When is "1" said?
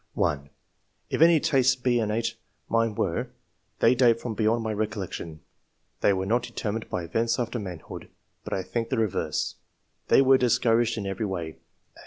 0.15-0.49